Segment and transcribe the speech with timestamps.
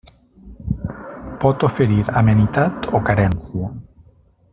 [1.43, 3.71] Pot oferir amenitat o carència.